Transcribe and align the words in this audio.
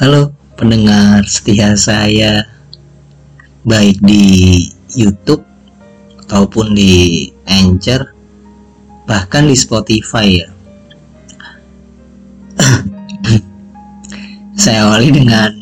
Halo 0.00 0.32
pendengar 0.56 1.28
setia 1.28 1.76
saya 1.76 2.48
baik 3.68 4.00
di 4.00 4.64
YouTube 4.96 5.44
ataupun 6.24 6.72
di 6.72 7.28
Anchor 7.44 8.08
bahkan 9.04 9.44
di 9.44 9.52
Spotify 9.52 10.40
ya. 10.40 10.48
saya 14.64 14.88
awali 14.88 15.12
dengan 15.12 15.52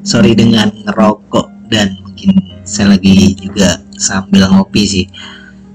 sorry 0.00 0.32
dengan 0.32 0.72
ngerokok 0.88 1.68
dan 1.68 1.92
mungkin 2.08 2.40
saya 2.64 2.96
lagi 2.96 3.36
juga 3.36 3.84
sambil 4.00 4.48
ngopi 4.48 4.88
sih 4.88 5.06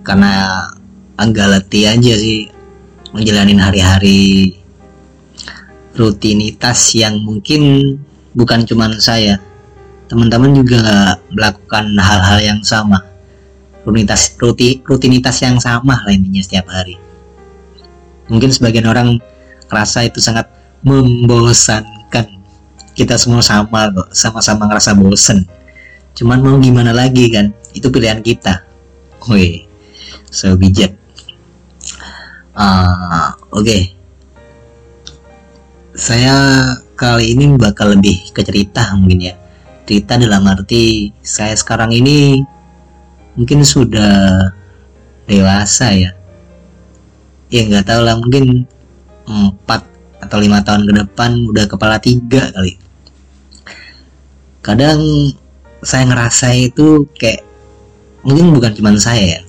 karena 0.02 0.66
agak 1.22 1.62
letih 1.62 1.94
aja 1.94 2.18
sih 2.18 2.50
menjalani 3.14 3.54
hari-hari 3.54 4.58
rutinitas 5.94 6.98
yang 6.98 7.22
mungkin 7.22 7.96
bukan 8.34 8.66
cuma 8.66 8.90
saya. 8.98 9.38
Teman-teman 10.10 10.54
juga 10.54 11.18
melakukan 11.34 11.90
hal-hal 11.98 12.40
yang 12.42 12.62
sama. 12.62 13.02
Rutinitas 13.84 14.36
ruti, 14.40 14.82
rutinitas 14.86 15.42
yang 15.42 15.58
sama 15.58 16.00
lah 16.06 16.14
intinya 16.14 16.42
setiap 16.42 16.70
hari. 16.70 16.98
Mungkin 18.30 18.54
sebagian 18.54 18.88
orang 18.88 19.20
rasa 19.68 20.06
itu 20.06 20.22
sangat 20.22 20.48
membosankan. 20.86 22.42
Kita 22.94 23.18
semua 23.18 23.42
sama 23.42 23.90
sama-sama 24.14 24.70
ngerasa 24.70 24.94
bosen. 24.94 25.50
Cuman 26.14 26.46
mau 26.46 26.62
gimana 26.62 26.94
lagi 26.94 27.34
kan? 27.34 27.50
Itu 27.74 27.90
pilihan 27.90 28.22
kita. 28.22 28.62
Wih 29.28 29.66
so 30.30 30.54
bijak. 30.58 30.94
Uh, 32.54 33.34
oke. 33.50 33.66
okay 33.66 34.03
saya 35.94 36.34
kali 36.98 37.38
ini 37.38 37.54
bakal 37.54 37.94
lebih 37.94 38.34
ke 38.34 38.42
cerita 38.42 38.98
mungkin 38.98 39.30
ya. 39.30 39.36
Cerita 39.86 40.18
dalam 40.18 40.42
arti 40.50 41.14
saya 41.22 41.54
sekarang 41.54 41.94
ini 41.94 42.42
mungkin 43.38 43.62
sudah 43.62 44.50
dewasa 45.30 45.94
ya. 45.94 46.12
Ya 47.54 47.62
nggak 47.70 47.86
tahu 47.86 48.02
lah 48.02 48.18
mungkin 48.18 48.66
empat 49.30 49.86
atau 50.26 50.38
lima 50.42 50.66
tahun 50.66 50.90
ke 50.90 50.94
depan 51.06 51.46
udah 51.54 51.66
kepala 51.70 52.02
tiga 52.02 52.50
kali. 52.50 52.82
Kadang 54.66 55.30
saya 55.86 56.10
ngerasa 56.10 56.58
itu 56.58 57.06
kayak 57.22 57.46
mungkin 58.26 58.50
bukan 58.56 58.72
cuma 58.74 58.96
saya 58.98 59.38
ya 59.38 59.42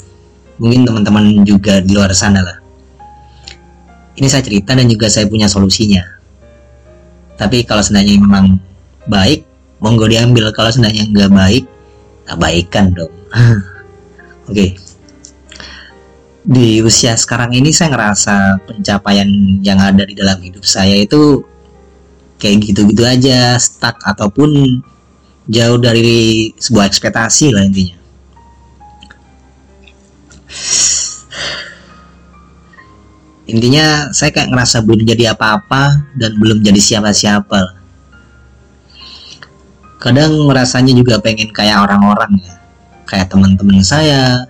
mungkin 0.60 0.84
teman-teman 0.84 1.40
juga 1.48 1.80
di 1.80 1.96
luar 1.96 2.12
sana 2.12 2.44
lah. 2.44 2.58
Ini 4.14 4.28
saya 4.28 4.44
cerita 4.44 4.76
dan 4.76 4.86
juga 4.92 5.08
saya 5.08 5.24
punya 5.26 5.48
solusinya 5.48 6.13
tapi 7.34 7.66
kalau 7.66 7.82
seandainya 7.82 8.20
memang 8.22 8.58
baik 9.10 9.44
monggo 9.82 10.06
diambil. 10.08 10.54
Kalau 10.54 10.70
seandainya 10.70 11.10
nggak 11.10 11.30
baik 11.32 11.64
abaikan 12.30 12.94
dong. 12.94 13.12
Oke. 14.48 14.52
Okay. 14.52 14.70
di 16.44 16.84
usia 16.84 17.16
sekarang 17.16 17.56
ini 17.56 17.72
saya 17.72 17.96
ngerasa 17.96 18.60
pencapaian 18.68 19.24
yang 19.64 19.80
ada 19.80 20.04
di 20.04 20.12
dalam 20.12 20.36
hidup 20.44 20.60
saya 20.60 20.92
itu 21.00 21.40
kayak 22.36 22.68
gitu-gitu 22.68 23.00
aja 23.00 23.56
stuck 23.56 23.96
ataupun 24.04 24.52
jauh 25.48 25.80
dari 25.80 26.52
sebuah 26.60 26.84
ekspektasi 26.92 27.48
lah 27.48 27.64
intinya 27.64 27.96
intinya 33.44 34.10
saya 34.14 34.32
kayak 34.32 34.52
ngerasa 34.52 34.80
belum 34.84 35.04
jadi 35.04 35.36
apa-apa 35.36 36.04
dan 36.16 36.36
belum 36.40 36.64
jadi 36.64 36.80
siapa-siapa 36.80 37.84
kadang 40.04 40.36
rasanya 40.52 40.92
juga 40.92 41.16
pengen 41.16 41.48
kayak 41.48 41.88
orang-orang 41.88 42.36
ya. 42.44 42.60
Kayak 43.08 43.32
teman-teman 43.32 43.80
saya 43.80 44.44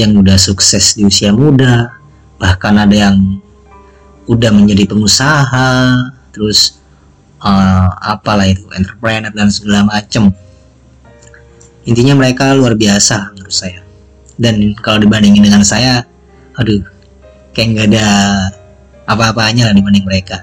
yang 0.00 0.16
udah 0.16 0.40
sukses 0.40 0.96
di 0.96 1.04
usia 1.04 1.28
muda 1.28 1.92
bahkan 2.40 2.72
ada 2.80 2.96
yang 2.96 3.36
udah 4.24 4.48
menjadi 4.48 4.88
pengusaha 4.88 5.68
terus 6.32 6.80
uh, 7.44 7.92
apalah 8.00 8.48
itu 8.48 8.64
entrepreneur 8.72 9.28
dan 9.28 9.52
segala 9.52 9.92
macem. 9.92 10.32
Intinya 11.84 12.16
mereka 12.16 12.56
luar 12.56 12.72
biasa 12.72 13.36
menurut 13.36 13.52
saya. 13.52 13.84
Dan 14.40 14.72
kalau 14.80 15.04
dibandingin 15.04 15.44
dengan 15.44 15.60
saya 15.68 16.08
aduh 16.56 16.80
kayak 17.54 17.68
nggak 17.72 17.88
ada 17.94 18.08
apa-apanya 19.06 19.70
lah 19.70 19.74
dibanding 19.76 20.04
mereka. 20.04 20.42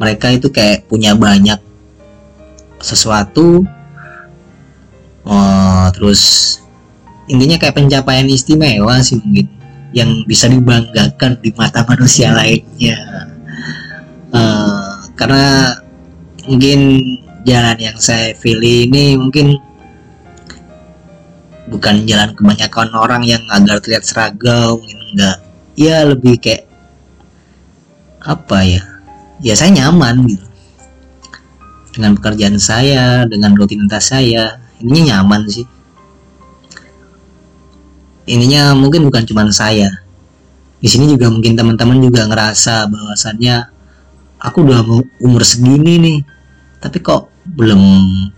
Mereka 0.00 0.26
itu 0.40 0.48
kayak 0.48 0.88
punya 0.88 1.12
banyak 1.12 1.60
sesuatu 2.80 3.68
oh, 5.28 5.84
terus 5.92 6.56
intinya 7.28 7.60
kayak 7.60 7.76
pencapaian 7.76 8.26
istimewa 8.26 9.04
sih 9.04 9.20
mungkin 9.20 9.46
yang 9.92 10.24
bisa 10.24 10.48
dibanggakan 10.48 11.36
di 11.44 11.50
mata 11.54 11.84
manusia 11.84 12.32
lainnya. 12.32 12.96
Uh, 14.30 15.04
karena 15.18 15.76
mungkin 16.46 17.02
jalan 17.44 17.78
yang 17.78 17.98
saya 17.98 18.32
pilih 18.38 18.86
ini 18.86 19.18
mungkin 19.18 19.58
bukan 21.70 22.04
jalan 22.04 22.34
kebanyakan 22.34 22.90
orang 22.98 23.22
yang 23.22 23.40
agar 23.48 23.78
terlihat 23.78 24.04
seragam 24.04 24.82
enggak. 25.14 25.38
Ya 25.78 26.02
lebih 26.04 26.36
kayak 26.42 26.66
apa 28.20 28.58
ya? 28.66 28.82
Ya 29.40 29.54
saya 29.56 29.72
nyaman 29.72 30.26
gitu. 30.28 30.46
Dengan 31.94 32.18
pekerjaan 32.18 32.58
saya 32.60 33.24
dengan 33.24 33.54
rutinitas 33.56 34.10
saya 34.10 34.60
ininya 34.82 35.16
nyaman 35.16 35.46
sih. 35.48 35.66
Ininya 38.28 38.74
mungkin 38.76 39.06
bukan 39.08 39.24
cuma 39.24 39.46
saya. 39.54 39.88
Di 40.80 40.88
sini 40.90 41.08
juga 41.10 41.30
mungkin 41.30 41.56
teman-teman 41.56 41.98
juga 42.02 42.26
ngerasa 42.26 42.90
bahwasannya 42.90 43.56
aku 44.40 44.64
udah 44.64 44.80
umur 45.20 45.42
segini 45.44 46.00
nih 46.00 46.18
tapi 46.80 47.04
kok 47.04 47.28
belum 47.44 47.80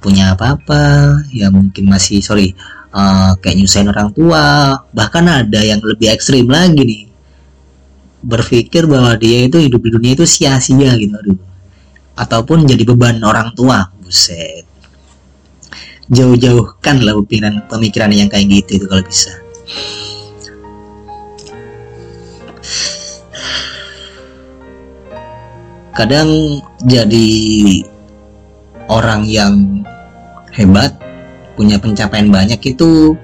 punya 0.02 0.34
apa-apa? 0.34 1.22
Ya 1.30 1.50
mungkin 1.50 1.86
masih 1.86 2.18
sorry 2.22 2.54
uh, 2.92 3.32
kayak 3.40 3.56
nyusahin 3.58 3.90
orang 3.90 4.12
tua. 4.12 4.76
Bahkan 4.92 5.24
ada 5.26 5.60
yang 5.64 5.80
lebih 5.82 6.12
ekstrim 6.12 6.46
lagi 6.46 6.84
nih. 6.84 7.04
Berpikir 8.22 8.86
bahwa 8.86 9.18
dia 9.18 9.50
itu 9.50 9.58
hidup 9.58 9.82
di 9.82 9.90
dunia 9.90 10.12
itu 10.14 10.28
sia-sia 10.28 10.94
gitu 10.94 11.14
aduh. 11.16 11.40
Ataupun 12.14 12.68
jadi 12.68 12.84
beban 12.86 13.18
orang 13.24 13.50
tua. 13.56 13.90
Buset. 13.98 14.68
Jauh-jauhkan 16.12 17.02
lah 17.02 17.16
pemikiran 17.16 17.64
pemikiran 17.66 18.12
yang 18.12 18.28
kayak 18.28 18.46
gitu 18.52 18.84
itu 18.84 18.86
kalau 18.86 19.02
bisa. 19.02 19.32
Kadang 25.92 26.64
jadi 26.88 27.28
orang 28.88 29.28
yang 29.28 29.84
hebat 30.56 30.96
punya 31.54 31.76
pencapaian 31.76 32.28
banyak 32.28 32.60
itu 32.62 33.16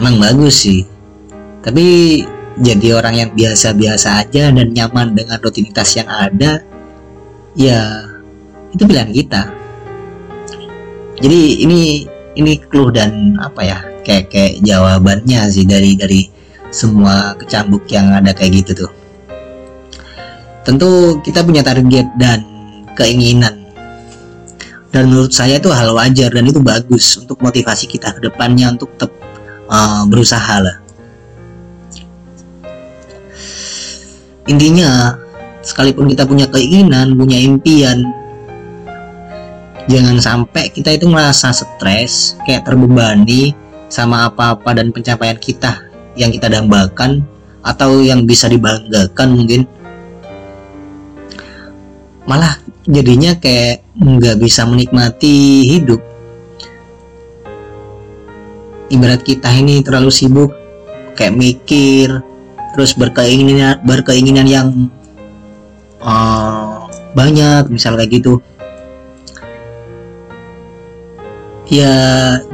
emang 0.00 0.16
bagus 0.20 0.66
sih. 0.68 0.82
Tapi 1.64 2.22
jadi 2.56 2.96
orang 2.96 3.14
yang 3.20 3.30
biasa-biasa 3.36 4.24
aja 4.24 4.48
dan 4.48 4.68
nyaman 4.72 5.12
dengan 5.12 5.36
rutinitas 5.42 5.92
yang 5.98 6.08
ada 6.08 6.64
ya 7.52 8.06
itu 8.72 8.82
pilihan 8.84 9.12
kita. 9.12 9.42
Jadi 11.20 11.40
ini 11.64 12.04
ini 12.36 12.52
clue 12.60 12.92
dan 12.92 13.36
apa 13.40 13.60
ya 13.64 13.78
kayak 14.04 14.28
kayak 14.28 14.54
jawabannya 14.64 15.48
sih 15.48 15.64
dari 15.64 15.96
dari 15.96 16.22
semua 16.70 17.32
kecambuk 17.40 17.88
yang 17.88 18.12
ada 18.12 18.36
kayak 18.36 18.64
gitu 18.64 18.86
tuh. 18.86 18.92
Tentu 20.64 21.20
kita 21.22 21.46
punya 21.46 21.62
target 21.64 22.06
dan 22.20 22.42
keinginan 22.96 23.65
dan 24.96 25.12
menurut 25.12 25.28
saya 25.28 25.60
itu 25.60 25.68
hal 25.68 25.92
wajar 25.92 26.32
dan 26.32 26.48
itu 26.48 26.56
bagus 26.56 27.20
untuk 27.20 27.36
motivasi 27.44 27.84
kita 27.84 28.16
ke 28.16 28.32
depannya 28.32 28.72
untuk 28.72 28.88
tetap 28.96 29.12
uh, 29.68 30.08
berusaha 30.08 30.56
lah. 30.56 30.80
Intinya 34.48 35.12
sekalipun 35.60 36.08
kita 36.08 36.24
punya 36.24 36.48
keinginan 36.48 37.12
punya 37.12 37.36
impian 37.36 38.08
jangan 39.84 40.16
sampai 40.16 40.72
kita 40.72 40.96
itu 40.96 41.04
merasa 41.12 41.52
stres 41.52 42.40
kayak 42.48 42.64
terbebani 42.64 43.52
sama 43.92 44.32
apa-apa 44.32 44.80
dan 44.80 44.96
pencapaian 44.96 45.36
kita 45.36 45.76
yang 46.16 46.32
kita 46.32 46.48
dambakan 46.48 47.20
atau 47.60 48.00
yang 48.00 48.24
bisa 48.24 48.48
dibanggakan 48.48 49.28
mungkin. 49.36 49.68
Malah 52.24 52.65
jadinya 52.86 53.34
kayak 53.36 53.82
nggak 53.98 54.38
bisa 54.38 54.62
menikmati 54.64 55.66
hidup. 55.76 55.98
Ibarat 58.86 59.26
kita 59.26 59.50
ini 59.50 59.82
terlalu 59.82 60.14
sibuk 60.14 60.54
kayak 61.18 61.34
mikir 61.34 62.22
terus 62.76 62.94
berkeinginan 62.94 63.82
berkeinginan 63.82 64.46
yang 64.46 64.68
uh, 65.98 66.86
banyak 67.18 67.66
misal 67.66 67.98
kayak 67.98 68.22
gitu. 68.22 68.38
Ya 71.66 71.90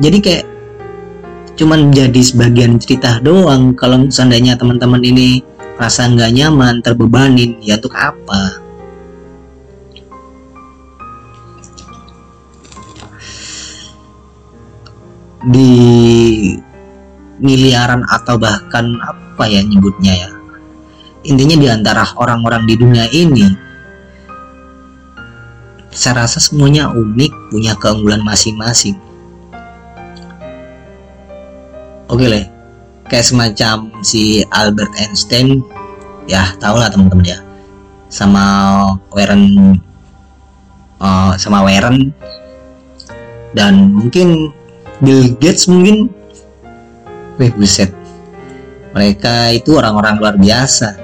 jadi 0.00 0.18
kayak 0.24 0.44
cuman 1.60 1.92
jadi 1.92 2.22
sebagian 2.24 2.80
cerita 2.80 3.20
doang. 3.20 3.76
Kalau 3.76 4.08
seandainya 4.08 4.56
teman-teman 4.56 5.04
ini 5.04 5.44
rasa 5.76 6.08
nggak 6.08 6.32
nyaman 6.32 6.80
terbebanin 6.80 7.60
ya 7.60 7.76
untuk 7.76 7.92
apa 7.92 8.61
di 15.50 15.72
miliaran 17.42 18.06
atau 18.06 18.38
bahkan 18.38 18.94
apa 19.02 19.44
ya 19.50 19.60
nyebutnya 19.66 20.14
ya. 20.14 20.30
Intinya 21.22 21.56
di 21.58 21.68
antara 21.70 22.02
orang-orang 22.18 22.66
di 22.66 22.74
dunia 22.78 23.06
ini 23.10 23.46
saya 25.92 26.24
rasa 26.24 26.40
semuanya 26.40 26.88
unik 26.88 27.52
punya 27.52 27.76
keunggulan 27.76 28.24
masing-masing. 28.24 28.96
Oke 32.08 32.26
lah 32.28 32.44
kayak 33.12 33.28
semacam 33.28 33.92
si 34.00 34.40
Albert 34.48 34.92
Einstein 34.96 35.60
ya 36.24 36.56
tau 36.56 36.80
lah 36.80 36.88
teman-teman 36.88 37.36
ya. 37.36 37.38
Sama 38.08 38.44
Warren 39.12 39.76
uh, 41.02 41.34
sama 41.36 41.66
Warren. 41.66 42.14
Dan 43.52 43.92
mungkin 43.92 44.48
Bill 45.02 45.34
Gates 45.42 45.66
mungkin. 45.66 46.06
Weh 47.34 47.50
buset. 47.50 47.90
Mereka 48.94 49.50
itu 49.58 49.74
orang-orang 49.74 50.22
luar 50.22 50.38
biasa. 50.38 50.94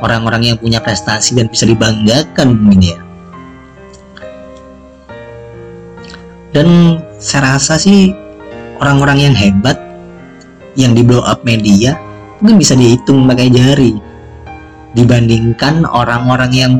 Orang-orang 0.00 0.48
yang 0.48 0.56
punya 0.56 0.80
prestasi 0.80 1.36
dan 1.36 1.52
bisa 1.52 1.68
dibanggakan 1.68 2.56
mungkin 2.56 2.80
ya. 2.96 2.98
Dan 6.56 6.98
saya 7.20 7.54
rasa 7.54 7.76
sih 7.76 8.16
orang-orang 8.80 9.28
yang 9.28 9.34
hebat 9.36 9.76
yang 10.72 10.96
di 10.96 11.04
blow 11.04 11.20
up 11.20 11.44
media 11.44 12.00
mungkin 12.40 12.64
bisa 12.64 12.72
dihitung 12.72 13.28
pakai 13.28 13.52
jari. 13.52 13.92
Dibandingkan 14.96 15.84
orang-orang 15.84 16.52
yang 16.56 16.72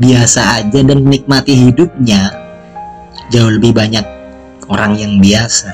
biasa 0.00 0.64
aja 0.64 0.80
dan 0.80 1.04
menikmati 1.04 1.52
hidupnya 1.68 2.32
jauh 3.28 3.52
lebih 3.52 3.76
banyak 3.76 4.13
orang 4.68 4.96
yang 4.96 5.20
biasa. 5.20 5.70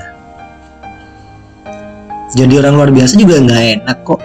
Jadi 2.31 2.53
orang 2.63 2.73
luar 2.79 2.91
biasa 2.95 3.19
juga 3.19 3.43
nggak 3.43 3.63
enak 3.83 3.97
kok. 4.07 4.21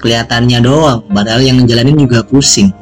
Kelihatannya 0.00 0.58
doang 0.64 1.00
padahal 1.12 1.40
yang 1.44 1.60
ngejalanin 1.60 2.00
juga 2.00 2.24
pusing. 2.24 2.72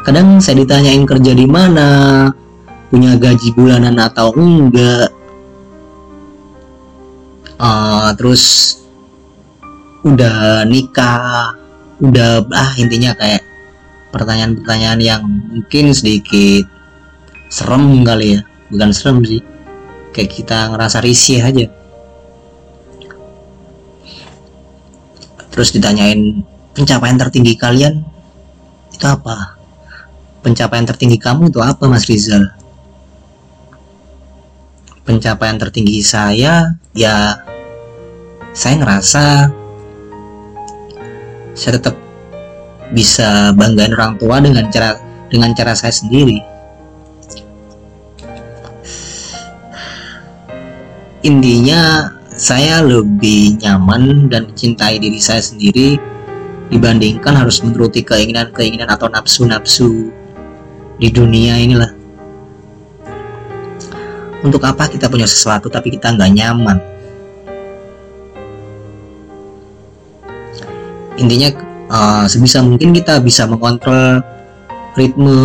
Kadang 0.00 0.40
saya 0.40 0.64
ditanyain 0.64 1.04
kerja 1.04 1.32
di 1.36 1.44
mana 1.44 1.88
punya 2.88 3.20
gaji 3.20 3.52
bulanan 3.52 4.00
atau 4.00 4.32
enggak. 4.32 5.12
Uh, 7.60 8.08
terus 8.16 8.76
udah 10.00 10.64
nikah 10.64 11.52
udah 12.00 12.40
ah 12.56 12.72
intinya 12.80 13.12
kayak 13.12 13.44
pertanyaan-pertanyaan 14.10 15.00
yang 15.00 15.22
mungkin 15.26 15.94
sedikit 15.94 16.66
serem 17.50 18.02
kali 18.06 18.38
ya. 18.38 18.40
Bukan 18.70 18.90
serem 18.94 19.22
sih. 19.26 19.42
Kayak 20.10 20.30
kita 20.34 20.58
ngerasa 20.74 20.98
risih 21.02 21.42
aja. 21.42 21.66
Terus 25.50 25.74
ditanyain 25.74 26.46
pencapaian 26.74 27.18
tertinggi 27.18 27.58
kalian 27.58 28.06
itu 28.94 29.06
apa? 29.06 29.58
Pencapaian 30.40 30.86
tertinggi 30.86 31.18
kamu 31.18 31.50
itu 31.50 31.60
apa 31.60 31.84
Mas 31.90 32.06
Rizal? 32.06 32.54
Pencapaian 35.02 35.58
tertinggi 35.58 36.00
saya 36.06 36.78
ya 36.94 37.42
saya 38.54 38.74
ngerasa 38.78 39.24
saya 41.54 41.72
tetap 41.76 41.98
bisa 42.90 43.54
banggain 43.54 43.94
orang 43.94 44.18
tua 44.18 44.42
dengan 44.42 44.66
cara 44.70 44.98
dengan 45.30 45.54
cara 45.54 45.72
saya 45.78 45.94
sendiri. 45.94 46.42
Intinya 51.20 52.10
saya 52.32 52.80
lebih 52.80 53.60
nyaman 53.60 54.32
dan 54.32 54.48
mencintai 54.48 54.96
diri 54.96 55.20
saya 55.20 55.44
sendiri 55.44 56.00
dibandingkan 56.72 57.36
harus 57.36 57.60
menuruti 57.60 58.00
keinginan-keinginan 58.00 58.88
atau 58.88 59.12
nafsu-nafsu 59.12 60.08
di 60.96 61.08
dunia 61.12 61.60
inilah. 61.60 61.92
Untuk 64.40 64.64
apa 64.64 64.88
kita 64.88 65.12
punya 65.12 65.28
sesuatu 65.28 65.68
tapi 65.68 65.92
kita 65.92 66.16
nggak 66.16 66.32
nyaman? 66.32 66.78
Intinya 71.20 71.52
uh, 71.90 72.24
sebisa 72.30 72.62
mungkin 72.62 72.94
kita 72.94 73.18
bisa 73.20 73.44
mengontrol 73.50 74.22
ritme 74.94 75.36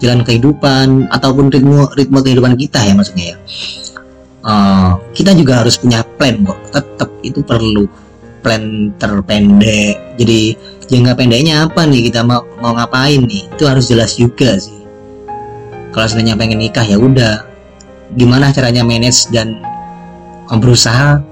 jalan 0.00 0.24
kehidupan 0.24 1.10
ataupun 1.12 1.52
ritme 1.52 1.84
ritme 1.98 2.18
kehidupan 2.24 2.56
kita 2.56 2.80
ya 2.80 2.94
maksudnya 2.96 3.34
ya. 3.34 3.38
Uh, 4.40 4.96
kita 5.12 5.36
juga 5.36 5.60
harus 5.60 5.76
punya 5.76 6.00
plan 6.16 6.40
kok 6.40 6.56
tetap 6.72 7.10
itu 7.20 7.44
perlu 7.44 7.84
plan 8.40 8.88
terpendek. 8.96 10.16
Jadi 10.16 10.56
jangka 10.88 11.12
pendeknya 11.20 11.68
apa 11.68 11.84
nih? 11.84 12.08
Kita 12.08 12.24
mau 12.24 12.40
mau 12.64 12.72
ngapain 12.72 13.20
nih? 13.20 13.52
Itu 13.52 13.68
harus 13.68 13.92
jelas 13.92 14.16
juga 14.16 14.56
sih. 14.56 14.80
Kalau 15.92 16.06
sebenarnya 16.08 16.40
pengen 16.40 16.58
nikah 16.64 16.86
ya 16.86 16.96
udah. 16.96 17.44
Gimana 18.16 18.50
caranya 18.50 18.82
manage 18.82 19.30
dan 19.30 19.60
berusaha 20.50 21.22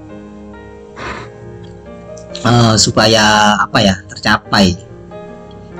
uh, 2.45 2.75
supaya 2.79 3.55
apa 3.59 3.77
ya 3.83 3.95
tercapai 4.19 4.75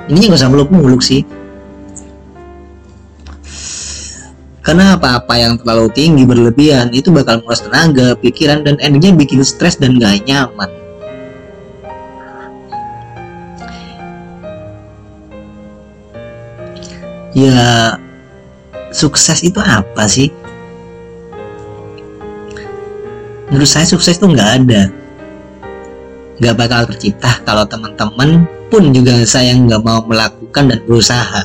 ini 0.08 0.26
nggak 0.26 0.40
usah 0.40 0.50
muluk-muluk 0.50 1.04
sih 1.04 1.22
karena 4.60 4.94
apa-apa 4.94 5.34
yang 5.40 5.56
terlalu 5.56 5.88
tinggi 5.90 6.22
berlebihan 6.28 6.92
itu 6.92 7.08
bakal 7.08 7.40
menguras 7.40 7.64
tenaga, 7.64 8.12
pikiran, 8.20 8.60
dan 8.60 8.76
endingnya 8.78 9.16
bikin 9.16 9.40
stres 9.40 9.80
dan 9.80 9.96
gak 9.96 10.22
nyaman. 10.28 10.68
Ya, 17.32 17.96
sukses 18.92 19.40
itu 19.40 19.58
apa 19.64 20.04
sih? 20.06 20.28
Menurut 23.48 23.66
saya 23.66 23.88
sukses 23.88 24.20
itu 24.20 24.30
nggak 24.30 24.50
ada 24.62 24.99
gak 26.40 26.56
bakal 26.56 26.88
tercipta 26.88 27.36
kalau 27.44 27.68
teman-teman 27.68 28.48
pun 28.72 28.94
juga 28.94 29.26
saya 29.26 29.52
nggak 29.58 29.82
mau 29.82 30.00
melakukan 30.06 30.70
dan 30.70 30.80
berusaha. 30.86 31.42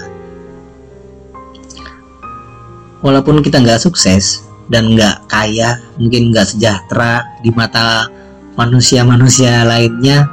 Walaupun 3.02 3.42
kita 3.42 3.60
nggak 3.60 3.82
sukses 3.82 4.46
dan 4.70 4.94
nggak 4.94 5.30
kaya 5.30 5.78
mungkin 6.00 6.32
nggak 6.32 6.54
sejahtera 6.54 7.22
di 7.42 7.54
mata 7.54 8.10
manusia-manusia 8.56 9.66
lainnya 9.68 10.30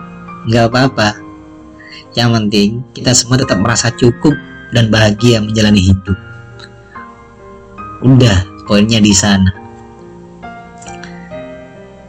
nggak 0.47 0.69
apa-apa. 0.69 1.19
Yang 2.13 2.29
penting 2.37 2.69
kita 2.93 3.13
semua 3.17 3.41
tetap 3.41 3.59
merasa 3.59 3.89
cukup 3.93 4.37
dan 4.77 4.93
bahagia 4.93 5.41
menjalani 5.41 5.81
hidup. 5.81 6.17
Udah 8.05 8.45
poinnya 8.69 9.01
di 9.01 9.13
sana. 9.17 9.51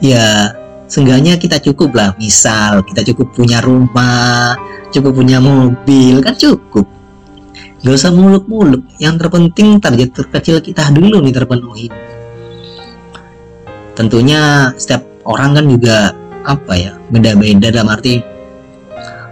Ya 0.03 0.51
seenggaknya 0.93 1.41
kita 1.41 1.57
cukup 1.57 1.97
lah 1.97 2.13
misal 2.21 2.85
kita 2.85 3.01
cukup 3.01 3.33
punya 3.33 3.57
rumah 3.65 4.53
cukup 4.93 5.17
punya 5.17 5.41
mobil 5.41 6.21
kan 6.21 6.37
cukup. 6.37 6.85
Gak 7.83 7.97
usah 7.99 8.13
muluk-muluk 8.13 8.85
yang 9.01 9.17
terpenting 9.17 9.81
target 9.81 10.13
terkecil 10.13 10.61
kita 10.61 10.93
dulu 10.93 11.19
nih 11.19 11.33
terpenuhi. 11.33 11.87
Tentunya 13.97 14.71
setiap 14.77 15.01
orang 15.25 15.57
kan 15.57 15.65
juga 15.65 16.13
apa 16.45 16.73
ya 16.77 16.93
beda-beda 17.09 17.73
dalam 17.73 17.89
arti 17.89 18.21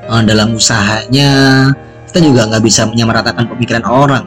uh, 0.09 0.23
dalam 0.25 0.57
usahanya 0.57 1.29
kita 2.09 2.19
juga 2.23 2.47
nggak 2.47 2.63
bisa 2.65 2.89
menyamaratakan 2.89 3.45
pemikiran 3.47 3.85
orang. 3.85 4.25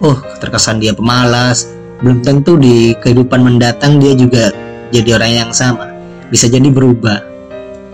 Oh 0.00 0.18
terkesan 0.40 0.80
dia 0.80 0.96
pemalas 0.96 1.68
belum 2.02 2.24
tentu 2.26 2.58
di 2.58 2.96
kehidupan 2.98 3.44
mendatang 3.44 4.02
dia 4.02 4.18
juga 4.18 4.50
jadi 4.90 5.16
orang 5.16 5.32
yang 5.46 5.50
sama 5.54 5.93
bisa 6.28 6.46
jadi 6.48 6.68
berubah. 6.68 7.20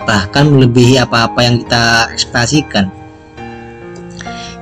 Bahkan 0.04 0.44
melebihi 0.50 0.98
apa-apa 1.02 1.38
yang 1.44 1.62
kita 1.62 2.10
ekspektasikan. 2.10 2.90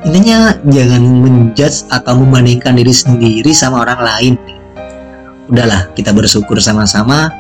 Intinya 0.07 0.55
jangan 0.69 1.03
menjudge 1.03 1.91
atau 1.91 2.15
membandingkan 2.23 2.79
diri 2.79 2.95
sendiri 2.95 3.51
sama 3.51 3.83
orang 3.83 4.01
lain. 4.01 4.35
Udahlah 5.51 5.91
kita 5.97 6.15
bersyukur 6.15 6.61
sama-sama. 6.63 7.33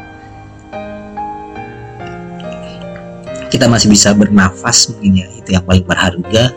Kita 3.48 3.64
masih 3.70 3.88
bisa 3.88 4.12
bernafas 4.12 4.92
mungkin 4.92 5.24
ya 5.24 5.26
itu 5.32 5.48
yang 5.56 5.64
paling 5.64 5.84
berharga. 5.86 6.52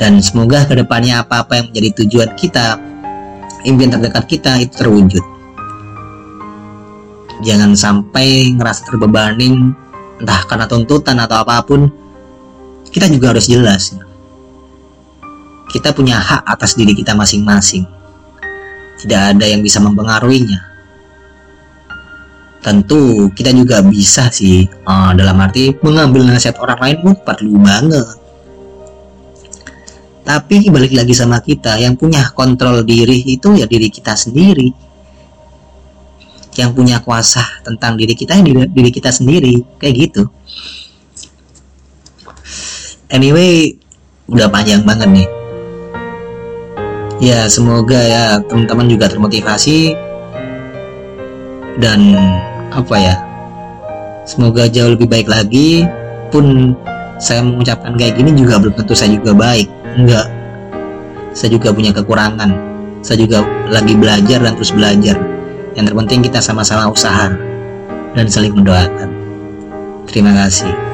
Dan 0.00 0.18
semoga 0.24 0.64
ke 0.64 0.80
depannya 0.80 1.20
apa-apa 1.20 1.60
yang 1.60 1.66
menjadi 1.68 2.02
tujuan 2.02 2.32
kita 2.34 2.80
impian 3.68 3.92
terdekat 3.92 4.24
kita 4.24 4.56
itu 4.64 4.72
terwujud 4.80 5.39
jangan 7.40 7.72
sampai 7.72 8.52
ngerasa 8.56 8.88
terbebani 8.88 9.72
entah 10.20 10.40
karena 10.44 10.68
tuntutan 10.68 11.16
atau 11.16 11.40
apa 11.40 11.64
pun. 11.64 11.88
Kita 12.90 13.06
juga 13.06 13.30
harus 13.30 13.46
jelas. 13.46 13.94
Kita 15.70 15.94
punya 15.94 16.18
hak 16.18 16.42
atas 16.42 16.74
diri 16.74 16.90
kita 16.90 17.14
masing-masing. 17.14 17.86
Tidak 18.98 19.20
ada 19.36 19.46
yang 19.46 19.62
bisa 19.62 19.78
mempengaruhinya. 19.78 20.58
Tentu 22.60 23.30
kita 23.32 23.54
juga 23.54 23.80
bisa 23.80 24.28
sih 24.28 24.66
uh, 24.84 25.14
dalam 25.16 25.38
arti 25.40 25.72
mengambil 25.80 26.28
nasihat 26.28 26.58
orang 26.60 26.82
lain 26.82 26.96
pun 27.00 27.14
perlu 27.22 27.56
banget. 27.62 28.18
Tapi 30.26 30.68
balik 30.68 30.92
lagi 30.92 31.14
sama 31.14 31.40
kita 31.40 31.78
yang 31.80 31.96
punya 31.96 32.28
kontrol 32.34 32.82
diri 32.84 33.22
itu 33.24 33.56
ya 33.56 33.64
diri 33.64 33.88
kita 33.88 34.18
sendiri 34.18 34.89
yang 36.60 36.76
punya 36.76 37.00
kuasa 37.00 37.40
tentang 37.64 37.96
diri 37.96 38.12
kita 38.12 38.36
diri, 38.44 38.68
diri 38.68 38.90
kita 38.92 39.08
sendiri 39.08 39.64
kayak 39.80 39.94
gitu. 39.96 40.28
Anyway 43.08 43.80
udah 44.28 44.52
panjang 44.52 44.84
banget 44.84 45.08
nih. 45.08 45.28
Ya 47.20 47.48
semoga 47.48 47.96
ya 47.96 48.40
teman-teman 48.44 48.88
juga 48.88 49.08
termotivasi 49.08 49.92
dan 51.80 52.00
apa 52.72 52.96
ya 52.96 53.16
semoga 54.28 54.68
jauh 54.68 54.92
lebih 54.92 55.08
baik 55.08 55.28
lagi. 55.32 55.88
Pun 56.30 56.76
saya 57.18 57.42
mengucapkan 57.42 57.98
kayak 57.98 58.20
gini 58.20 58.36
juga 58.36 58.60
belum 58.60 58.76
tentu 58.76 58.94
saya 58.94 59.16
juga 59.16 59.32
baik. 59.34 59.66
Enggak. 59.98 60.28
Saya 61.34 61.56
juga 61.56 61.74
punya 61.74 61.90
kekurangan. 61.90 62.52
Saya 63.00 63.24
juga 63.24 63.42
lagi 63.72 63.96
belajar 63.96 64.38
dan 64.44 64.52
terus 64.54 64.70
belajar 64.76 65.39
yang 65.78 65.86
terpenting 65.86 66.20
kita 66.24 66.42
sama-sama 66.42 66.90
usaha 66.90 67.30
dan 68.16 68.26
saling 68.26 68.54
mendoakan. 68.54 69.08
Terima 70.10 70.34
kasih 70.34 70.89